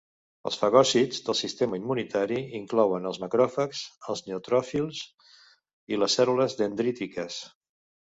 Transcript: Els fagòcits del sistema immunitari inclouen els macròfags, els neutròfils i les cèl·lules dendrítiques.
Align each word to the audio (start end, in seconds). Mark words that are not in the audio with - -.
Els 0.49 0.55
fagòcits 0.59 1.17
del 1.25 1.35
sistema 1.39 1.77
immunitari 1.81 2.39
inclouen 2.59 3.05
els 3.09 3.19
macròfags, 3.23 3.81
els 4.13 4.23
neutròfils 4.31 5.03
i 5.95 6.01
les 6.01 6.17
cèl·lules 6.21 6.57
dendrítiques. 6.63 7.39